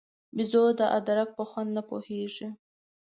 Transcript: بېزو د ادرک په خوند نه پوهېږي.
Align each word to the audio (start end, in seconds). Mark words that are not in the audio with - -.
بېزو 0.35 0.63
د 0.79 0.81
ادرک 0.97 1.29
په 1.37 1.43
خوند 1.49 1.69
نه 1.77 1.81
پوهېږي. 1.89 2.47